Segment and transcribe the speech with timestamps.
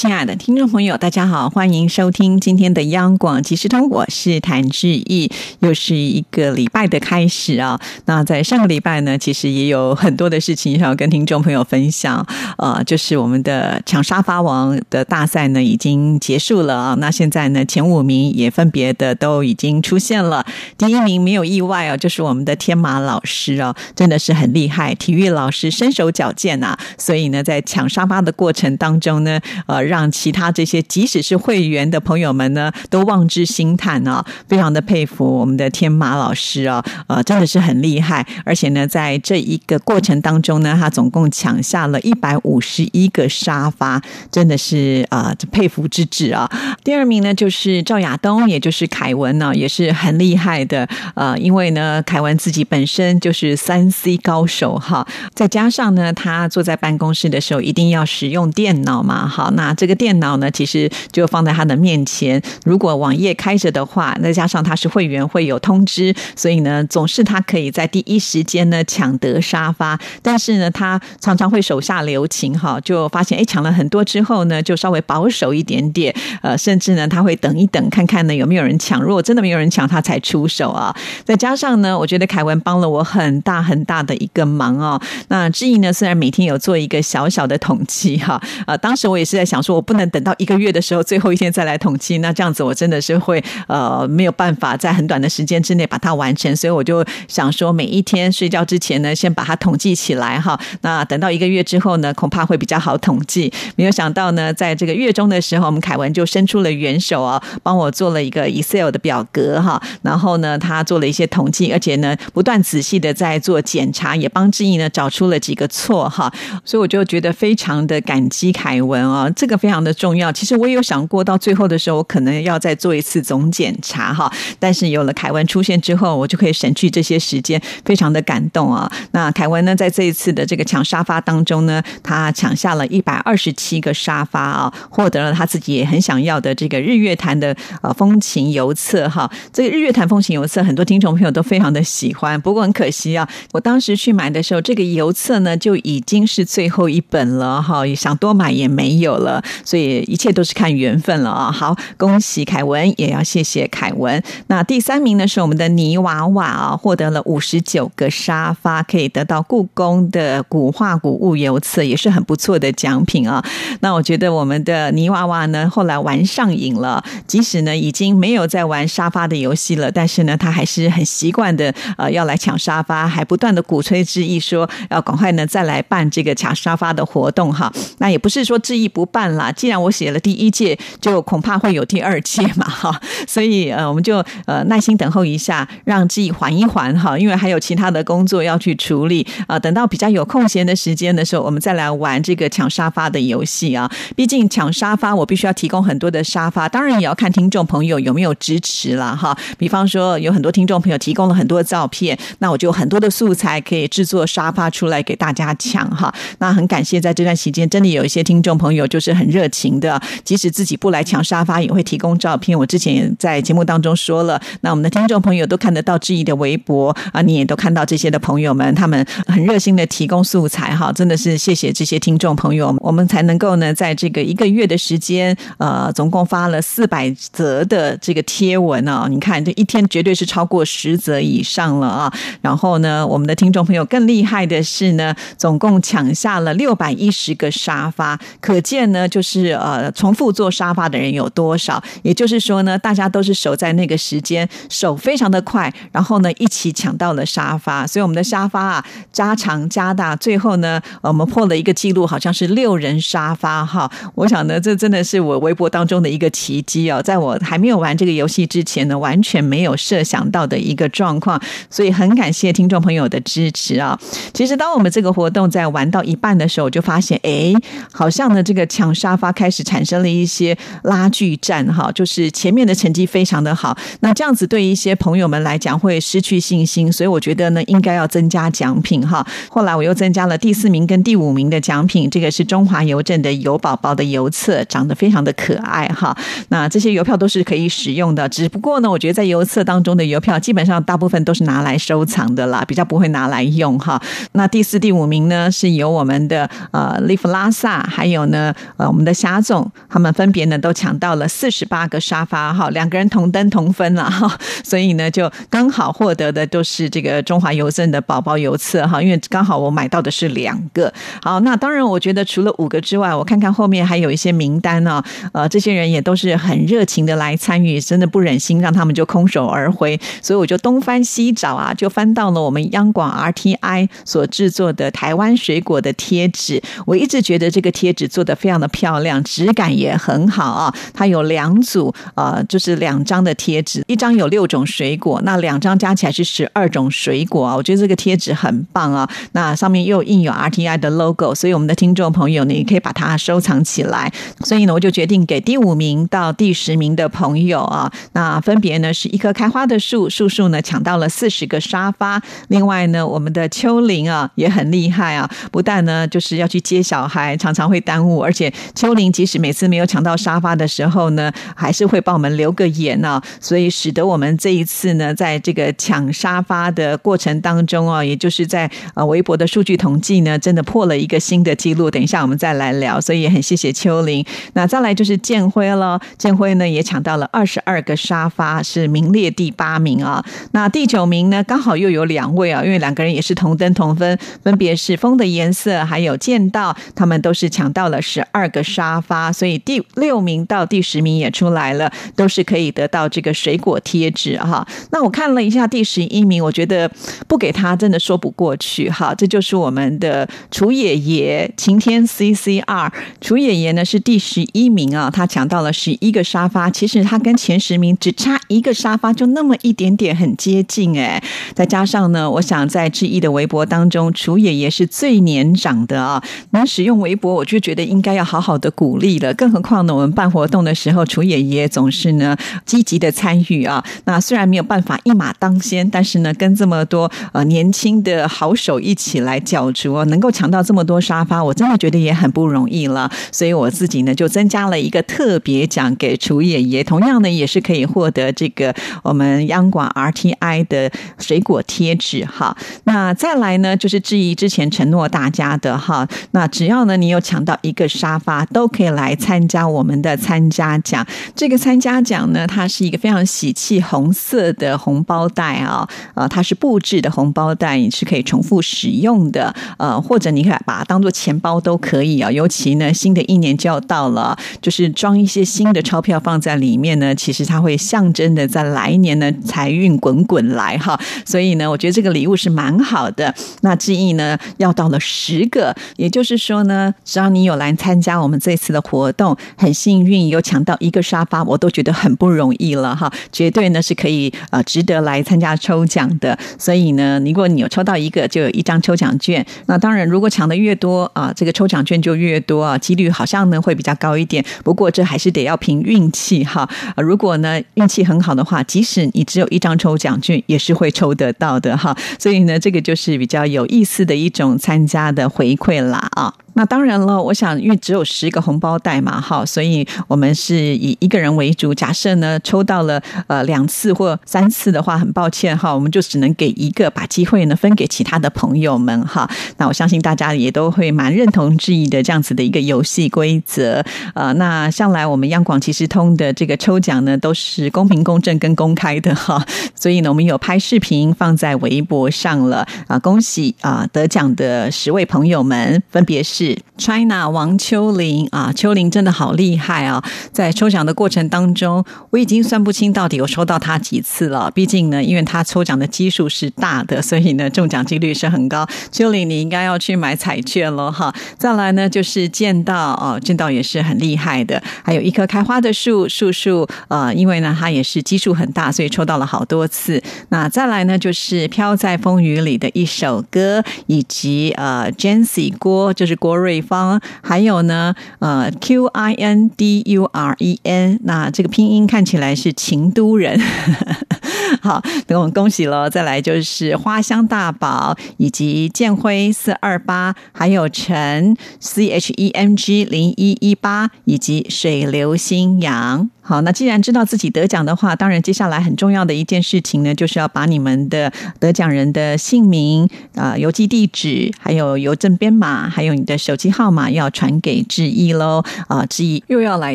[0.00, 5.28] 亲爱的听众朋友，大家好，欢迎收听今天的央广即时通，我是谭志毅，
[5.58, 7.80] 又是一个礼拜的开始啊。
[8.04, 12.24] 那在上个礼拜呢，其实也有很多的事情想要跟听众朋友分享，
[12.58, 16.96] 呃，就是我们的抢沙发王的大赛呢已经结束了啊。
[17.00, 29.87] 那现在呢，前五名也分别的都已经出现了，第一名没有意外啊，就是我们的天马老师啊，真的是很厉害，体育老师身手矫健啊，所以呢，在抢沙发的过程当中呢，呃。
[29.88, 34.24] 让其他这些即使是会员的朋友们呢，都望之兴叹啊！
[34.46, 38.24] 非常的佩服我们的天马老师啊，呃，真的是很厉害。
[38.44, 46.46] 而且呢，在这一个过程当中呢，他总共抢下了一百五十一个沙发，真的是啊，佩服之至啊！
[46.84, 50.86] 第二名呢，就是赵亚东，也就是凯文呢，也是很厉害的。
[51.14, 59.77] 呃，因为呢，凯文自己本身就是三 C 高手哈，再加上呢，他坐在办公室的时候一定要使用电脑嘛，好那。
[59.78, 62.42] 这个电脑呢，其实就放在他的面前。
[62.64, 69.96] 如果网页开着的话，再加上他是会员，会有通知，所以呢，总是他可以在第一时间呢抢得沙发。
[70.20, 76.12] 但是呢，他常常会手下留情，哈，就发现哎，抢了很多之后呢，就稍微保守一点点，
[76.42, 79.00] 呃，甚至呢，他会等一等，看看呢有没有人抢。
[79.00, 80.92] 如果真的没有人抢，他才出手啊。
[81.24, 85.00] 再加上呢，我觉得凯文帮了我很大很大的一个忙哦。
[85.28, 89.62] 那志毅呢，虽然每天有做一个小小的统计，哈，呃，当时我也是在想。
[89.67, 100.58] 说我不能等到一个月的时候，最后一天再来统计，那这样子我真的是会呃没有办法在很短的时间之内把它完成，所以我就想说每一天睡觉之前呢，先把它统计起来哈。
[100.80, 103.52] 那等到一个月之后呢，恐怕会比较好统计。
[103.76, 109.82] 没有想到呢，在这个月中的时候，我们凯文就伸出了援手啊，帮我做了一个 Excel 的表格哈。
[110.00, 116.32] 然后呢，他做了一些统计，而且呢，不断仔细的在做检查，也帮志毅呢找出了几个错哈。
[116.64, 119.57] 所以我就觉得非常的感激凯文啊，这个。
[119.58, 120.30] 非常的重要。
[120.30, 124.32] 其实我也有想过，到最后的时候，我可能要再做一次总检查哈。
[124.60, 128.90] 但是有了凯文出现之后，我就可以省去这些时间，非常的感动啊。
[129.10, 139.30] 那凯文呢，在这一次的这个抢沙发当中呢，他抢下了一百二十七个沙发啊，获得了他自己也很想要的这个日月潭的呃风情邮册哈。
[139.52, 142.40] 这个日月潭风情邮册，很多听众朋友都非常的喜欢。
[142.40, 149.42] 不过很可惜啊，我当时去买的时候，这个邮册呢就已经是最后一本了哈，想多买也没有了。
[149.64, 151.52] 所以一切都是看缘分了啊！
[151.52, 154.20] 好，恭喜凯文，也要谢谢凯文。
[154.48, 163.44] 那第三名呢是我们的泥娃娃啊，获得了五十九个沙发，可以得到故宫的古画古物游册，也是很不错的奖品啊。
[163.80, 177.72] 那我觉得我们的泥娃娃呢，后来玩上瘾了，即使呢已经没有在玩沙发的游戏了，但是呢他还是很习惯的呃要来抢沙发，还不断的鼓吹之意说要赶快呢再来办这个抢沙发的活动哈。
[177.98, 179.28] 那也不是说志意不办。
[179.38, 189.58] 啦，既然我写了第一届，就恐怕会有第二届嘛， 哈，所以呃，我们就呃耐心等候一下，让自己缓一缓哈，因为还有其他的工作要去处理啊。
[189.58, 193.90] 等到比较有空闲的时间的时候，我们再来玩这个抢沙发的游戏啊。
[194.14, 199.36] 毕竟抢沙发，我必须要提供很多的沙发，当然也要看听众朋友有没有支持了哈。
[199.56, 206.12] 比方说，有很多听众朋友提供了很多照片，那我就很多的素材可以制作沙发出来给大家抢哈。
[206.38, 209.28] 那很感谢在这段时间，真的有一些听众朋友就是很。
[209.28, 212.58] 热情的，即使自己不来抢沙发，也会提供照片。
[212.58, 232.12] 我之前也在节目当中说了，那我们的听众朋友都看得到志毅的微博啊，你也都看到这些的朋友们，他们很热心的提供素材哈，真的是谢谢这些听众朋友，我们才能够呢，在这个一个月的时间，呃，总共发了四百则的这个贴文啊，你看这一天绝对是超过十则以上了啊。
[232.40, 239.22] 然后呢，我们的听众朋友更厉害的是呢，总共抢下了六百一十个沙发，可见呢就。
[239.28, 241.82] 是呃，重复坐沙发的人有多少？
[242.02, 247.86] 也就是说呢，大家都是守在那个时间，手非常的快，然后呢，一起抢到了沙发。
[247.86, 253.90] 所以我们的沙发啊，加长加大，最后呢，我们破了一个记录，好像是六人沙发哈。
[254.14, 261.38] 我想呢，这真的是我微博当中的一个奇迹哦，在我还没有玩这个游戏之前呢，完全没有设想到的一个状况。
[261.68, 263.98] 所以很感谢听众朋友的支持啊。
[264.32, 267.52] 其实当我们这个活动在玩到一半的时候，就发现哎，
[267.92, 268.88] 好像呢这个抢。
[268.98, 279.26] 沙发开始产生了一些拉锯战哈，就是前面的成绩非常的好，那这样子对一些朋友们来讲会失去信心，所以我觉得呢应该要增加奖品哈。
[279.48, 286.16] 后来我又增加了第四名跟第五名的奖品，这个是中华邮政的邮宝宝的邮册，长得非常的可爱哈。
[286.48, 294.00] 那这些邮票都是可以使用的，只不过呢，我觉得在邮册当中的邮票基本上大部分都是拿来收藏的啦，比较不会拿来用哈。
[294.32, 310.92] 那第四、第五名呢是由我们的呃利弗拉萨，还有呢呃我们的霞总，他们分别呢都抢到了四十八个沙发哈，两个人同登同分了哈，所以呢就刚好获得的都是这个中华邮政的宝宝邮册哈，因为刚好我买到的是两个。
[311.22, 315.02] 好，那当然我觉得除了五个之外，我看看后面还有一些名单呢，
[315.32, 326.62] 呃，这些人也都是很热情的来参与，真的不忍心让他们就空手而回，所以我就东翻西找啊，就翻到了我们央广 RTI 所制作的台湾水果的贴纸。
[326.86, 330.72] 我一直觉得这个贴纸做的非常的漂亮，质感也很好啊。
[330.94, 337.56] 它有两组，呃，就是两张的贴纸，一张有六种水果，那两张加起来是十二种水果啊。
[337.56, 339.08] 我觉得这个贴纸很棒啊。
[339.32, 344.12] 那上面又印有 RTI 的 logo，所以我们的听众朋友呢，也可以把它收藏起来。
[344.44, 352.22] 所以呢，我就决定给第五名到第十名的朋友啊，那分别呢是一棵开花的树，树树呢抢到了四十个沙发。
[352.46, 363.20] 另外呢，我们的秋玲啊也很厉害啊，不但呢就是要去接小孩，常常会耽误，而且秋玲即使每次没有抢到沙发的时候呢，还是会帮我们留个言呢。
[363.40, 371.90] 所以使得我们这一次呢，在这个抢沙发的过程当中啊，也就是在呃微博的数据统计呢，真的破了一个新的记录。
[371.90, 374.24] 等一下我们再来聊，所以也很谢谢秋玲。
[374.54, 380.24] 那再来就是建辉了，建辉呢也抢到了二十二个沙发，是名列第八名啊。
[380.52, 394.66] 那第九名呢，刚好又有两位啊，因为两个人也是同登同分，分别是风的颜色还有剑道，他们都是抢到了十二个沙发，所以第六名到第十名也出来了，都是可以得到这个水果贴纸哈。
[394.90, 396.90] 那我看了一下第十一名，我觉得
[397.26, 399.14] 不给他真的说不过去哈。
[399.14, 411.22] 这就是我们的楚爷爷晴天 CCR，楚爷爷呢是第十一名啊，他抢到了十一个沙发，其实他跟前十名只差一个沙发，就那么一点点，很接近哎。
[411.54, 419.34] 再加上呢，我想在志毅的微博当中，楚爷爷是最年长的啊，能使用微博，我就觉得应该要好好好的鼓励了。
[419.34, 422.34] 更何况呢，我们办活动的时候，楚爷爷总是呢
[422.64, 423.84] 积极的参与啊。
[424.06, 433.10] 那虽然没有办法一马当先，但是呢，跟这么多呃年轻的好手一起来角逐，能够抢到这么多沙发，我真的觉得也很不容易了。
[433.30, 442.56] 所以我自己呢，就增加了一个特别奖给楚爷爷，同样呢，也是可以获得这个我们央广 RTI 的水果贴纸哈。
[442.84, 446.08] 那再来呢，就是质疑之前承诺大家的哈。
[446.30, 451.06] 那只要呢，你有抢到一个沙发，都可以来参加我们的参加奖。
[451.34, 462.30] 这个参加奖呢，它是一个非常喜气红色的红包袋啊，呃，它是布置的红包袋，你是可以重复使用的，呃，或者你可以把它当做钱包都可以啊。
[462.30, 470.98] 尤其呢，新的一年就要到了，就是装一些新的钞票放在里面呢，其实它会象征的在来年呢财运滚滚来哈。
[471.24, 473.34] 所以呢，我觉得这个礼物是蛮好的。
[473.62, 483.12] 那志毅呢，要到了十个，也就是说呢，只要你有来参加我们这次的活动，很幸运有抢到一个沙发，我都觉得很不容易了哈。
[483.32, 486.38] 绝对呢是可以呃值得来参加抽奖的。
[486.58, 489.44] 所以呢，如果你有抽到一个，就有一张抽奖券。
[489.66, 494.44] 那当然，如果抢的越多啊，这个抽奖券就越多啊，几率好像呢会比较高一点。
[494.64, 496.68] 不过这还是得要凭运气哈。
[496.96, 501.96] 如果呢运气很好的话，即使你只有一张抽奖券，也是会抽得到的哈。
[502.18, 506.32] 所以呢，这个就是比较有意思的一种参加的回馈啦啊。
[506.58, 511.72] 那当然了，我想因为只有十个红包袋嘛，哈，所以我们是以一个人为主。
[511.72, 519.30] 假设呢抽到了呃两次或三次的话，很抱歉哈，我们就只能给一个，把机会呢分给其他的朋友们哈。
[519.58, 523.80] 那我相信大家也都会蛮认同质疑的这样子的一个游戏规则。
[524.14, 529.40] 呃，那向来我们央广其实通的这个抽奖呢都是公平、公正跟公开的哈，
[529.80, 536.47] 所以呢我们有拍视频放在微博上了啊，恭喜啊得奖的十位朋友们，分别是。
[536.76, 540.02] China 王秋玲啊，秋玲真的好厉害啊！
[540.32, 544.50] 在抽奖的过程当中，我已经算不清到底有抽到他几次了。
[544.52, 548.66] 毕竟呢，因为他抽奖的基数是大的，所以呢，中奖几率是很高。
[548.92, 551.12] 秋玲，你应该要去买彩券了哈。
[551.36, 554.62] 再来呢，就是见到哦，见到也是很厉害的。
[554.84, 560.00] 还有一棵开花的树，树树呃，因为呢，它也是基数很大，所以抽到了好多次。
[560.28, 566.37] 那再来呢，就是飘在风雨里的一首歌，以及呃 j a n c y 郭就是郭。
[566.38, 573.38] 瑞芳，还有呢，呃，Q I N D U R E N，那这个拼音看起来是秦都人。
[574.62, 575.88] 好，那我们恭喜喽。
[575.90, 586.10] 再来就是花香大宝，以及建辉四二八，还有陈 C H E M G 零一一八，以及水流新阳。
[586.28, 598.44] 好，那既然知道自己得奖的话，当然接下来很重要的一件事情呢，就是要把你们的得奖人的姓名、啊邮寄地址、还有邮政编码，还有你的手机号码，要传给志毅喽。
[598.66, 599.74] 啊，志毅又要来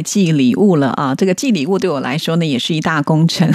[0.03, 1.15] 寄礼物了啊！
[1.15, 3.51] 这个寄礼物对我来说呢，也是一大工程，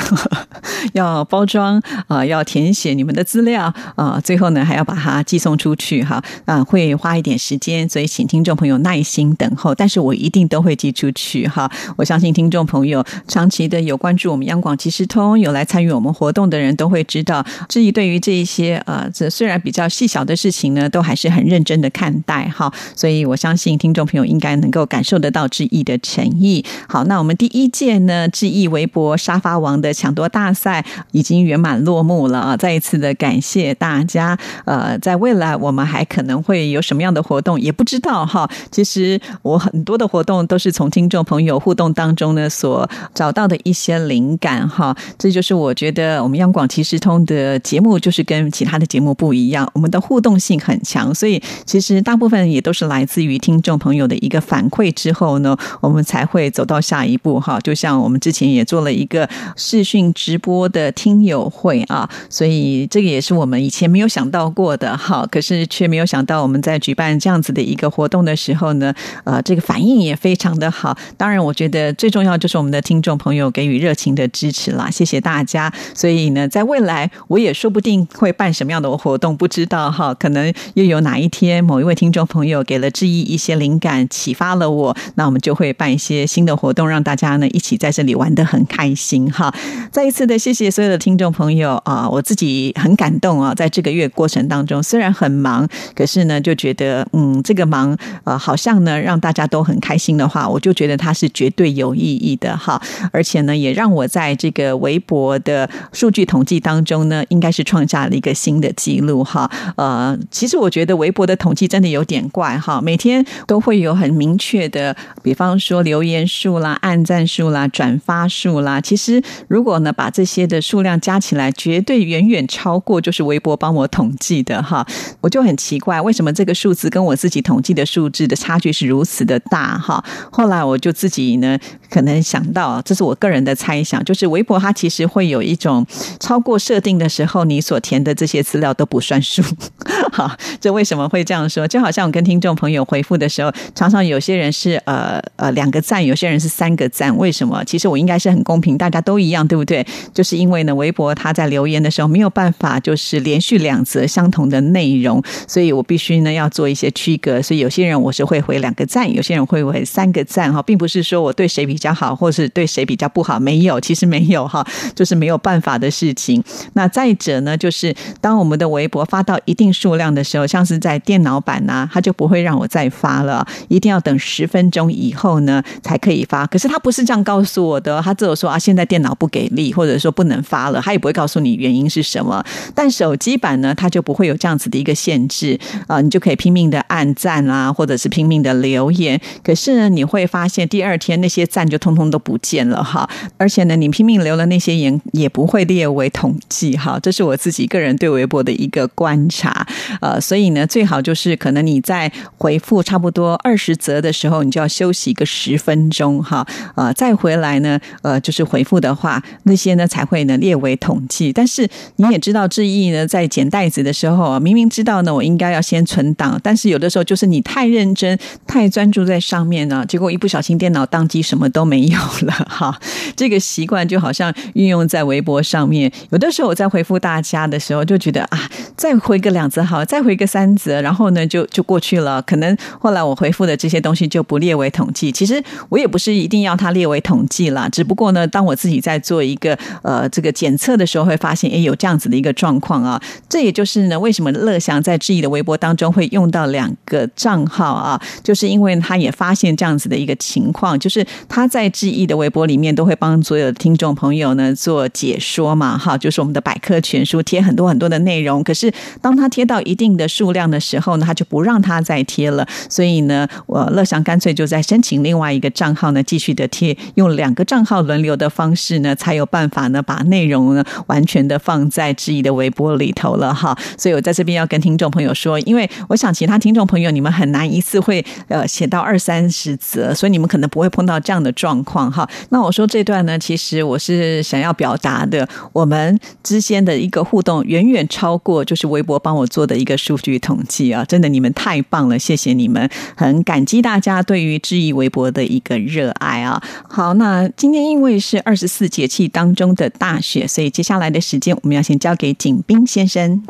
[0.93, 9.73] 要包装啊，要填写你们的资料啊，最后呢还要把它寄送出去哈啊，会花一点时间，所以请听众朋友耐心等候。
[9.73, 12.88] 但是我一定都会寄出去哈，我相信听众朋友。
[12.89, 22.73] 有长期的有关注我们央广即时通，有来参与我们活动的人都会知道，志毅对于这一些呃，这虽然比较细小的事情呢，都还是很认真的看待哈。
[22.95, 26.65] 所以我相信听众朋友应该能够感受得到志毅的诚意。
[26.89, 32.57] 好，那我们第一届呢，志毅微博沙发王的抢夺大赛已经圆满落幕了啊！
[32.57, 34.39] 再一次的感谢大家。
[34.65, 38.49] 呃，在未来我们还可能会有什么样的活动，也不知道哈。
[38.71, 42.78] 其实我很多的活动都是从听众朋友互动当中呢所。
[43.15, 57.59] 找到的一些灵感哈，这就是我觉得我们央广其实通的节目就是跟其他的节目不一样，我们的互动性很强，所以其实大部分也都是来自于听众朋友的一个反馈之后呢，我们才会走到下一步哈。
[57.61, 68.95] 就像我们之前也做了一个视讯直播的听友会啊，所以这个也是我们以前没有想到过的哈，可是却没有想到我们在举办这样子的一个活动的时候呢，
[69.25, 70.97] 呃，这个反应也非常的好。
[71.17, 72.68] 当然，我觉得最重要就是我们。
[72.71, 75.73] 的听众朋友给予热情的支持啦，谢谢大家。
[75.95, 80.15] 所以呢，在未来我也说不定会办什么样的活动，不知道哈。
[80.15, 89.55] 可能又有哪一天某一位听众朋友给了志毅一些灵感，启发了我，那我们就会办一些新的活动，让大家呢一起在这里玩的很开心哈。
[89.91, 102.48] 再一次的谢谢所有的听众朋友啊，我自己很感动啊，在这个月过程当中，虽然很忙，可是呢就觉得嗯，这个忙呃好像呢让大家都很开心的话，我就觉得它是绝对有意义的。
[102.49, 102.81] 的哈，
[103.13, 109.51] 而且呢，也让我在这个微博的数据统计当中呢，应该是创下了一个新的记录哈。
[109.77, 118.81] 呃，其实我觉得微博的统计真的有点怪哈，每天都会有很明确的，比方说留言数啦、按赞数啦、转发数啦。
[118.81, 124.87] 其实如果呢把这些的数量加起来，绝对远远超过就是微博帮我统计的哈。
[125.21, 130.03] 我就很奇怪，为什么这个数字跟我自己统计的数字的差距是如此的大哈？
[130.33, 131.59] 后来我就自己呢，
[131.91, 132.38] 可能想。
[132.39, 135.85] 想到，这是我个人的猜想，就是微博它其实会有一种
[136.21, 139.43] 超过设定的时候，你所填的这些资料都不算数。
[140.13, 140.31] 好，
[140.61, 141.67] 这为什么会这样说？
[141.67, 147.17] 就好像我跟听众朋友回复的时候，常常有些人是呃呃两个赞，有些人是三个赞。
[147.17, 147.65] 为什么？
[147.65, 149.85] 其实我应该是很公平，大家都一样，对不对？
[150.15, 157.43] 就是因为呢，微博它在留言的时候没有办法就是连续两则相同的内容，所以我必须呢要做一些区隔。
[157.43, 160.53] 所以有些人我是会回两个赞，有些人会回三个赞。
[160.53, 162.39] 哈，并不是说我对谁比较好，或就。
[162.39, 163.41] 是对谁比较不好？
[163.41, 166.41] 没有，其实没有哈， 就是没有办法的事情。
[166.75, 176.47] 那再者呢，就是当我们的微博发到一定数量的时候，像是在电脑版呢，它就不会让我再发了，一定要等十分钟以后呢才可以发。
[176.47, 182.41] 可是他不是这样告诉我的，他只有说啊，现在电脑不给力，或者说不能发了，他也不会告诉你原因是什么。
[182.73, 185.59] 但手机版呢，它就不会有这样子的一个限制
[185.89, 189.21] 啊，你就可以拼命的按赞啊，或者是拼命的留言。
[189.43, 192.18] 可是呢，你会发现第二天那些赞就通通都。
[192.19, 199.67] 不见了哈，而且呢，你拼命留了那些言也不会列为统计哈，这是我自己个人对微博的一个观察，
[200.01, 211.33] 呃，所以呢，最好就是可能你在回复差不多二十则的时候，你就要休息个十分钟哈，呃，再回来呢，呃，就是回复的话，那些呢才会呢列为统计。
[211.33, 221.99] 但是你也知道，志毅呢在剪袋子的时候，明明知道呢我应该要先存档，但是有的时候就是你太认真、太专注在上面呢，结果一不小心电脑宕机，什么都没有。
[222.09, 222.81] 好了哈，
[223.15, 225.93] 这个习惯就好像运用在微博上面。
[226.11, 232.23] 有的时候我在回复大家的时候，就觉得啊，再回个两则好，再回个三则，然后呢就就过去了。
[232.23, 235.13] 可能后来我回复的这些东西就不列为统计。
[235.13, 242.99] 其实我也不是一定要它列为统计啦，只不过呢，当我自己在做一个呃这个检测的时候，会发现哎有这样子的一个状况啊。
[243.29, 251.98] 这也就是呢，为什么乐祥在质疑的微博当中会用到两个账号啊，就是因为他也发现这样子的一个情况，就是他在质疑。
[252.07, 258.43] 的微博里面都会帮所有的听众朋友呢做解说嘛，哈，就是我们的百科全书贴很多很多的内容。
[258.43, 262.47] 可是当他贴到一定的数量的时候呢，他就不让他再贴了。
[262.69, 273.57] 所以呢，我乐祥干脆就在申请另外一个账号呢，继续的贴，用两个账号轮流的方式呢，才有办法呢，把内容呢完全的放在质疑的微博里头了哈。
[273.77, 282.09] 所以我在这边要跟听众朋友说，因为我想其他听众朋友你们很难一次会呃写到二三十则，所以你们可能不会碰到这样的状况哈。
[282.31, 290.85] 那我说这段呢，其实我是想要表达的，我们之间的一个互动远远超过就是微博帮我做的一个数据统计啊！
[290.85, 296.43] 真的，你们太棒了，谢谢你们，很感激大家对于质疑微博的一个热爱啊！
[296.69, 303.23] 好，那今天因为是二十四节气当中的大雪，所以接下来的时间我们要先交给景斌先生。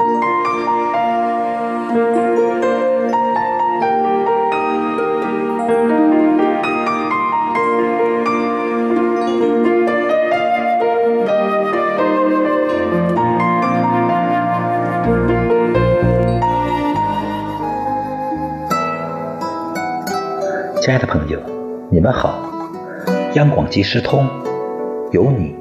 [20.89, 21.39] 亲爱的朋友，
[21.91, 22.39] 你们好！
[23.35, 24.27] 央广即时通，
[25.11, 25.55] 有你，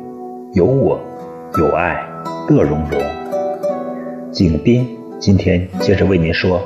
[0.53, 0.97] 有我，
[1.57, 2.01] 有爱，
[2.47, 2.97] 乐融融。
[4.31, 4.87] 景斌
[5.19, 6.61] 今天接着为您说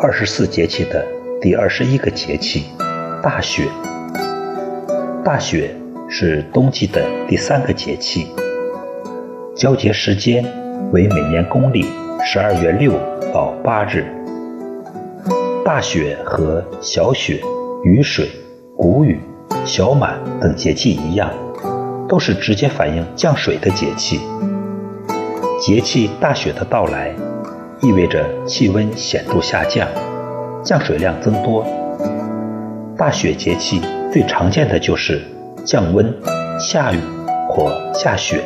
[0.00, 1.04] 二十四节气的
[1.38, 2.64] 第二十一个节气——
[3.22, 3.64] 大雪。
[5.22, 5.76] 大雪
[6.08, 8.28] 是冬季的第三个节气，
[9.54, 10.42] 交接时间
[10.92, 11.84] 为每年公历
[12.24, 12.90] 十二月六
[13.34, 14.06] 到八日。
[15.62, 17.38] 大雪和小雪。
[17.84, 18.28] 雨水、
[18.76, 19.20] 谷雨、
[19.64, 21.30] 小满等节气一样，
[22.08, 24.18] 都是直接反映降水的节气。
[25.60, 27.14] 节气大雪的到来，
[27.80, 29.86] 意味着气温显著下降，
[30.64, 31.64] 降水量增多。
[32.96, 33.80] 大雪节气
[34.12, 35.22] 最常见的就是
[35.64, 36.12] 降温、
[36.58, 36.98] 下雨
[37.48, 38.42] 或下雪。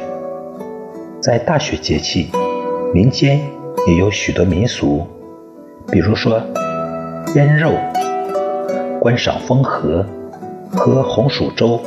[1.23, 2.29] 在大雪节气，
[2.93, 3.41] 民间
[3.87, 5.07] 也有许多民俗，
[5.91, 6.43] 比如说
[7.35, 7.73] 腌肉。
[9.03, 10.07] 观赏风荷，
[10.71, 11.81] 喝红薯粥，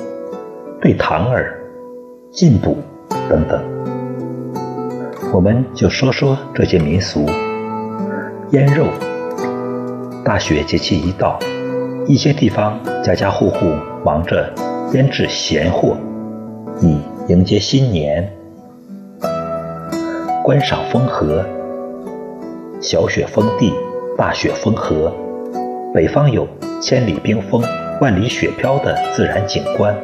[0.81, 1.57] 对糖儿，
[2.29, 2.75] 进补
[3.29, 3.63] 等等，
[5.31, 7.25] 我们就说说这些民俗。
[8.51, 8.87] 腌肉，
[10.25, 11.39] 大雪节气一到，
[12.05, 13.59] 一些地方家家户户
[14.03, 14.51] 忙着
[14.91, 15.95] 腌制咸货，
[16.81, 18.29] 以迎接新年。
[20.43, 21.45] 观赏风荷，
[22.81, 23.71] 小雪封地，
[24.17, 25.13] 大雪封河，
[25.93, 26.45] 北方有。
[26.85, 27.63] 千里冰封，
[27.99, 29.99] 万里雪飘的自然景观，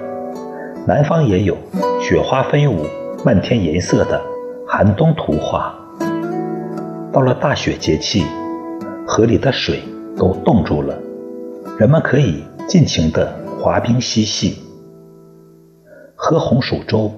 [0.87, 1.55] 南方也有
[2.01, 2.87] 雪花飞舞、
[3.23, 4.19] 漫天银色的
[4.67, 5.75] 寒冬图画。
[7.13, 8.25] 到了大雪节气，
[9.05, 9.81] 河里的水
[10.17, 10.97] 都冻住了，
[11.77, 14.57] 人们可以尽情的滑冰嬉戏，
[16.15, 17.11] 喝红薯粥。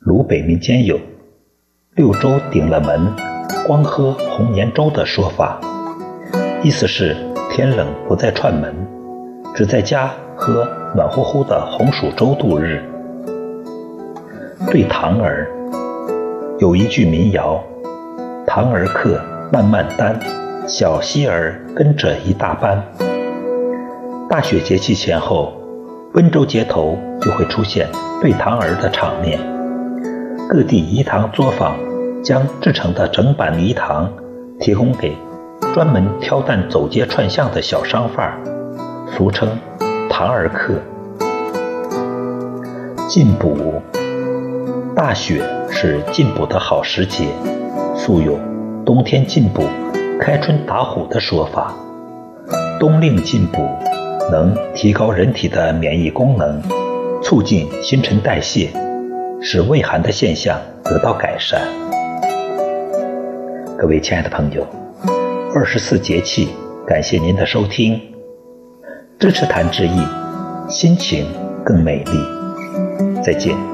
[0.00, 1.00] 鲁北民间有
[1.96, 3.10] “六粥顶了门，
[3.66, 5.58] 光喝红年粥”的说法，
[6.62, 7.16] 意思是。
[7.56, 8.74] 天冷不再串门，
[9.54, 12.82] 只在家喝暖乎乎的红薯粥度日。
[14.72, 15.46] 对堂儿
[16.58, 17.62] 有一句民谣
[18.44, 19.20] ：“堂儿客
[19.52, 20.18] 慢慢担，
[20.66, 22.82] 小溪儿跟着一大班。”
[24.28, 25.52] 大雪节气前后，
[26.14, 27.86] 温州街头就会出现
[28.20, 29.38] 对堂儿的场面。
[30.48, 31.76] 各地饴糖作坊
[32.20, 34.12] 将制成的整板饴糖
[34.58, 35.16] 提供给。
[35.74, 38.32] 专门挑担走街串巷的小商贩，
[39.10, 39.58] 俗称
[40.08, 40.74] “堂儿客”。
[43.10, 43.82] 进补，
[44.94, 47.26] 大雪是进补的好时节，
[47.96, 48.38] 素有
[48.86, 49.64] “冬天进补，
[50.20, 51.74] 开春打虎”的说法。
[52.78, 53.66] 冬令进补
[54.30, 56.62] 能提高人体的免疫功能，
[57.20, 58.70] 促进新陈代谢，
[59.42, 61.60] 使胃寒的现象得到改善。
[63.76, 64.64] 各位亲爱的朋友。
[65.54, 66.48] 二十四节气，
[66.84, 68.00] 感谢您的收听，
[69.20, 70.00] 支持谭志毅，
[70.68, 71.24] 心情
[71.64, 73.22] 更美丽。
[73.22, 73.73] 再见。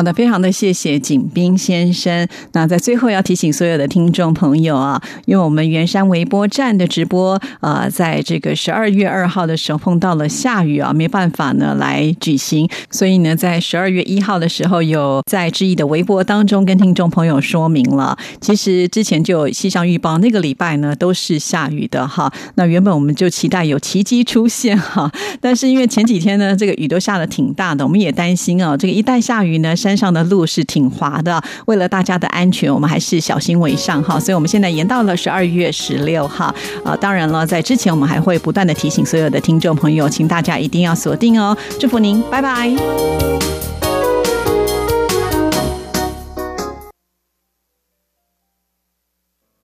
[0.00, 2.26] 好的，非常的谢谢景斌先生。
[2.52, 22.32] 那在最后要提醒所有的听众朋友啊，因为我们圆山微波站的直播啊，在这个十二月二号的时候碰到了下雨啊，没办法呢来举行，所以呢，在十二月一号的时候，有在志毅的微博当中跟听众朋友说明了，其实之前就有气象预报，那个礼拜呢都是下雨的哈。
[22.54, 29.76] 那原本我们就期待有奇迹出现哈，但是因为前几天呢，这个雨都下的挺大的，我们也担心啊，这个一旦下雨呢。
[29.80, 34.20] 山山上的路是挺滑的，为了大家的安全，我们还是小心为上哈。
[34.20, 36.96] 所以我们现在延到了十二月十六号啊。
[36.96, 41.56] 当然了，在之前我们还会不断的提醒所有的听众朋友，请大家一定要锁定哦。
[41.80, 43.69] 祝福您，拜拜。